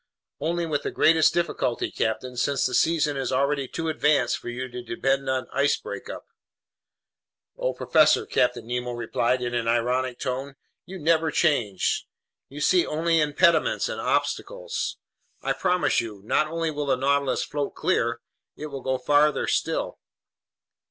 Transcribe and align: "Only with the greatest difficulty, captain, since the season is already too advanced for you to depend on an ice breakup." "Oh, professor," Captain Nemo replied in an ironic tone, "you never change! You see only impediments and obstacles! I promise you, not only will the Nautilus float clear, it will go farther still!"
"Only 0.39 0.65
with 0.65 0.81
the 0.81 0.89
greatest 0.89 1.31
difficulty, 1.31 1.91
captain, 1.91 2.35
since 2.35 2.65
the 2.65 2.73
season 2.73 3.17
is 3.17 3.31
already 3.31 3.67
too 3.67 3.87
advanced 3.87 4.39
for 4.39 4.49
you 4.49 4.67
to 4.67 4.81
depend 4.81 5.29
on 5.29 5.43
an 5.43 5.49
ice 5.53 5.77
breakup." 5.77 6.25
"Oh, 7.55 7.73
professor," 7.73 8.25
Captain 8.25 8.65
Nemo 8.65 8.93
replied 8.93 9.43
in 9.43 9.53
an 9.53 9.67
ironic 9.67 10.17
tone, 10.17 10.55
"you 10.87 10.97
never 10.97 11.29
change! 11.29 12.07
You 12.49 12.61
see 12.61 12.83
only 12.83 13.21
impediments 13.21 13.87
and 13.89 14.01
obstacles! 14.01 14.97
I 15.43 15.53
promise 15.53 16.01
you, 16.01 16.23
not 16.25 16.47
only 16.47 16.71
will 16.71 16.87
the 16.87 16.97
Nautilus 16.97 17.43
float 17.43 17.75
clear, 17.75 18.21
it 18.57 18.71
will 18.71 18.81
go 18.81 18.97
farther 18.97 19.45
still!" 19.45 19.99